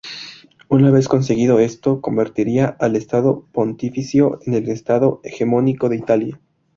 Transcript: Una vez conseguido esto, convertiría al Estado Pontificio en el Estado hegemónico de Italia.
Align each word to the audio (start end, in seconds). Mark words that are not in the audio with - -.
Una 0.67 0.89
vez 0.89 1.07
conseguido 1.07 1.59
esto, 1.59 2.01
convertiría 2.01 2.75
al 2.79 2.95
Estado 2.95 3.45
Pontificio 3.51 4.39
en 4.47 4.55
el 4.55 4.67
Estado 4.69 5.21
hegemónico 5.23 5.89
de 5.89 5.97
Italia. 5.97 6.41